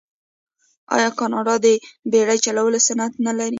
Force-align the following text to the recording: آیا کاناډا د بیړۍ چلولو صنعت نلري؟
آیا 0.95 1.09
کاناډا 1.19 1.55
د 1.65 1.67
بیړۍ 2.11 2.37
چلولو 2.45 2.77
صنعت 2.87 3.13
نلري؟ 3.25 3.49